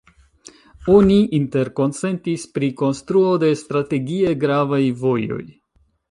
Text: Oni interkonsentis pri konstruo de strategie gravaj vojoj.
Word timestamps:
Oni 0.93 1.17
interkonsentis 1.39 2.45
pri 2.55 2.69
konstruo 2.79 3.33
de 3.43 3.51
strategie 3.63 4.33
gravaj 4.45 4.81
vojoj. 5.03 5.43